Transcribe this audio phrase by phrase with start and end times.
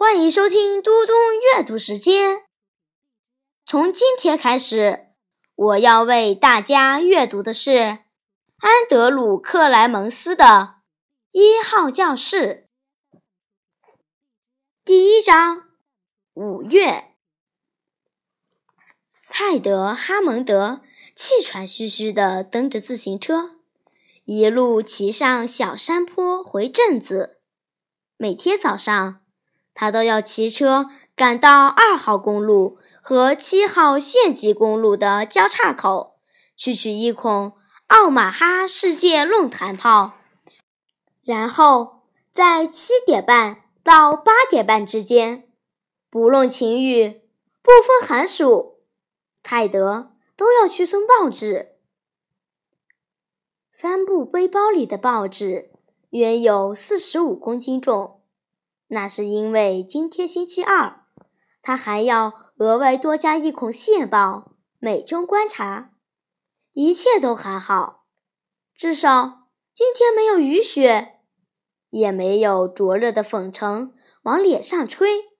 [0.00, 1.12] 欢迎收听嘟嘟
[1.54, 2.44] 阅读时间。
[3.66, 5.08] 从今天开始，
[5.54, 7.72] 我要为大家阅读的是
[8.56, 10.44] 安德鲁·克莱蒙斯的
[11.32, 12.66] 《一号教室》
[14.86, 15.68] 第一章。
[16.32, 17.14] 五月，
[19.28, 20.80] 泰德·哈蒙德
[21.14, 23.56] 气喘吁吁地蹬着自行车，
[24.24, 27.42] 一路骑上小山坡回镇子。
[28.16, 29.19] 每天早上。
[29.80, 36.18] 他都要骑车赶到二号公路和七号县级公路的交叉口，
[36.54, 37.54] 去取一孔
[37.86, 40.18] 奥马哈世界论坛炮，
[41.24, 45.48] 然后在七点半到八点半之间，
[46.10, 47.22] 不论晴雨，
[47.62, 48.80] 不分寒暑，
[49.42, 51.76] 泰德都要去送报纸。
[53.72, 55.70] 帆布背包里的报纸
[56.10, 58.19] 约有四十五公斤重。
[58.92, 61.04] 那是因为今天星期二，
[61.62, 65.92] 他还要额外多加一孔线报，每周观察。
[66.72, 68.06] 一切都还好，
[68.74, 71.20] 至少今天没有雨雪，
[71.90, 73.92] 也没有灼热的粉尘
[74.22, 75.30] 往脸上吹。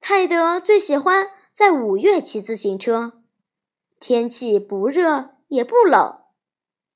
[0.00, 3.22] 泰德最喜欢在五月骑自行车，
[4.00, 6.22] 天气不热也不冷。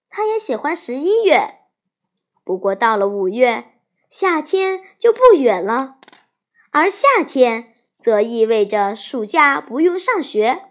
[0.08, 1.60] 他也喜欢十一月，
[2.42, 3.79] 不过到了五月。
[4.10, 5.98] 夏天就不远了，
[6.72, 10.64] 而夏天则意味着暑假不用上学，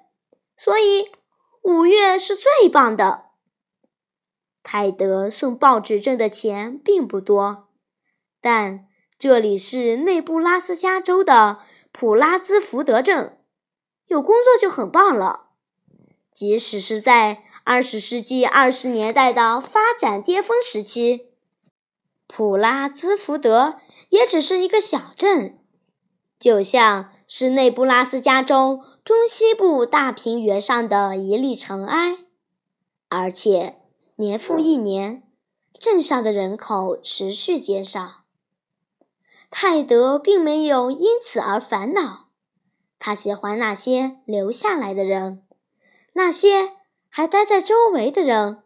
[0.58, 1.10] 所以
[1.64, 3.28] 五月是最棒的。
[4.62, 7.70] 泰德送报纸挣的钱并不多，
[8.42, 8.88] 但
[9.18, 11.60] 这里是内布拉斯加州的
[11.94, 13.40] 普拉兹福德镇，
[14.08, 15.52] 有工作就很棒了。
[16.34, 21.29] 即使是在二十世纪二十年代的发展巅峰时期。
[22.32, 25.58] 普拉兹福德也只是一个小镇，
[26.40, 32.20] 就像是内布拉斯加州中西部大平原上的一粒尘埃，
[33.10, 33.80] 而且
[34.18, 35.24] 年复一年，
[35.80, 38.24] 镇上的人口持续减少。
[39.50, 42.28] 泰德并没有因此而烦恼，
[43.00, 45.44] 他喜欢那些留下来的人，
[46.14, 46.74] 那些
[47.10, 48.62] 还待在周围的人。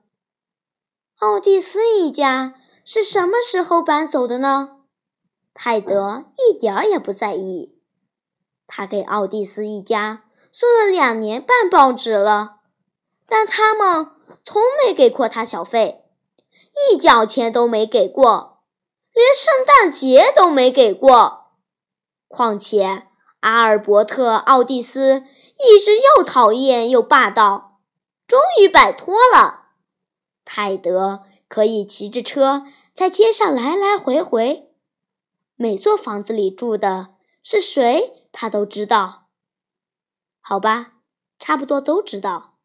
[1.20, 2.56] 奥蒂斯一家。
[2.86, 4.80] 是什么时候搬走的呢？
[5.54, 7.80] 泰德一点儿也不在意。
[8.68, 12.58] 他给奥蒂斯一家送了两年半报纸了，
[13.28, 14.12] 但他们
[14.44, 16.04] 从没给过他小费，
[16.92, 18.64] 一角钱都没给过，
[19.14, 21.54] 连圣诞节都没给过。
[22.28, 23.08] 况且
[23.40, 25.24] 阿尔伯特·奥蒂斯
[25.58, 27.80] 一直又讨厌又霸道，
[28.28, 29.68] 终于摆脱了。
[30.44, 31.24] 泰德。
[31.54, 32.64] 可以骑着车
[32.96, 34.72] 在街上来来回回，
[35.56, 39.28] 每座房子里住的是谁，他都知道。
[40.42, 40.94] 好吧，
[41.38, 42.56] 差不多都知道。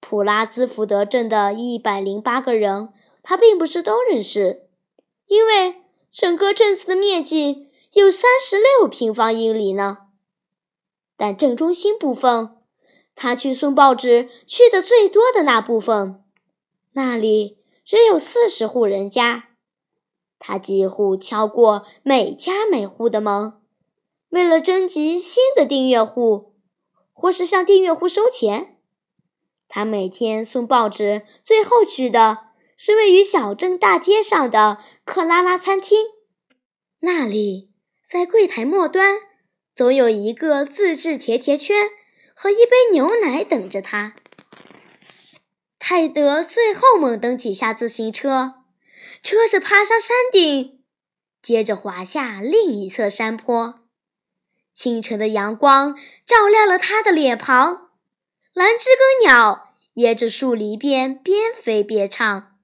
[0.00, 2.92] 普拉兹福德镇的一百零八个人，
[3.22, 4.68] 他并不是都认识，
[5.24, 5.82] 因为
[6.12, 10.08] 整个镇子的面积有三十六平方英里呢。
[11.16, 12.58] 但镇中心部分，
[13.14, 16.22] 他去送报纸去的最多的那部分，
[16.92, 17.63] 那里。
[17.84, 19.50] 只有四十户人家，
[20.38, 23.52] 他几乎敲过每家每户的门，
[24.30, 26.54] 为了征集新的订阅户，
[27.12, 28.78] 或是向订阅户收钱。
[29.68, 32.38] 他每天送报纸，最后去的
[32.76, 35.98] 是位于小镇大街上的克拉拉餐厅，
[37.00, 37.70] 那里
[38.06, 39.18] 在柜台末端
[39.74, 41.88] 总有一个自制甜甜圈
[42.34, 44.16] 和一杯牛奶等着他。
[45.86, 48.54] 泰德最后猛蹬几下自行车，
[49.22, 50.82] 车子爬上山顶，
[51.42, 53.80] 接着滑下另一侧山坡。
[54.72, 57.90] 清晨的阳光照亮了他的脸庞，
[58.54, 62.56] 蓝知更鸟沿着树篱边边飞边唱。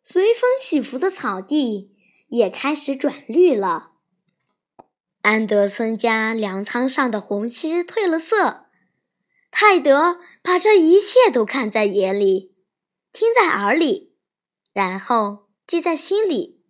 [0.00, 1.96] 随风起伏的草地
[2.28, 3.94] 也开始转绿了。
[5.22, 8.65] 安德森家粮仓上的红漆褪了色。
[9.58, 12.54] 泰德把这一切都看在眼里，
[13.10, 14.14] 听在耳里，
[14.74, 16.62] 然后记在心里。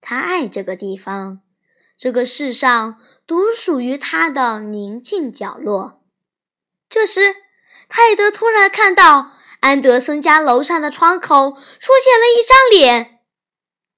[0.00, 1.42] 他爱这个地方，
[1.96, 6.02] 这个世上独属于他的宁静角落。
[6.88, 7.36] 这时，
[7.88, 9.30] 泰德突然看到
[9.60, 13.20] 安德森家楼上的窗口出现了一张脸，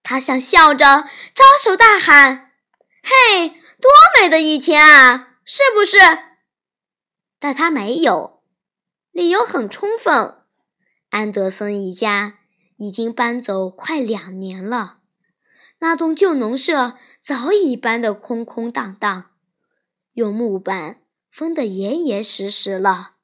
[0.03, 2.50] 他想笑着招手大喊
[3.03, 3.49] ：“嘿，
[3.81, 5.97] 多美的一天啊，是不是？”
[7.43, 8.41] 但他没有，
[9.11, 10.44] 理由很充分。
[11.09, 12.39] 安德森一家
[12.77, 15.00] 已经搬走快两年了，
[15.81, 19.33] 那栋旧农舍早已搬得空空荡荡，
[20.12, 21.03] 用木板
[21.33, 23.17] 封得严严实实了。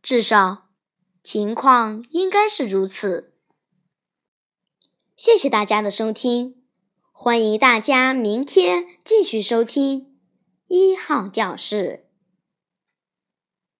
[0.00, 0.70] 至少，
[1.22, 3.34] 情况应该是如此。
[5.14, 6.64] 谢谢大家的收听，
[7.12, 10.07] 欢迎大家明天继续收听
[10.68, 12.07] 一号教室。